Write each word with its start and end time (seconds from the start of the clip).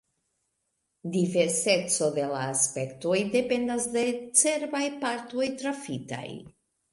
Diverseco 1.15 2.07
de 2.15 2.23
la 2.31 2.39
aspektoj 2.53 3.19
dependas 3.37 3.87
de 3.97 4.05
cerbaj 4.41 4.83
partoj 5.05 5.51
trafitaj. 5.63 6.25